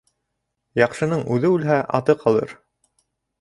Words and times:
Яҡшының 0.79 1.21
үҙе 1.35 1.51
үлһә, 1.59 1.77
аты 1.99 2.17
ҡалыр. 2.25 2.57